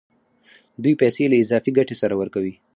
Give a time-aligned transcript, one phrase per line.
[0.83, 2.53] دوی پیسې له اضافي ګټې سره ورکوي